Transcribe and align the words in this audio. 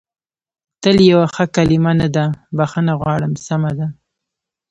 تل 0.81 0.97
یوه 1.11 1.25
ښه 1.33 1.45
کلمه 1.55 1.91
نه 2.01 2.07
ده، 2.15 2.25
بخښنه 2.57 2.93
غواړم، 2.99 3.33
سمه 3.47 3.71
ده. 3.77 3.87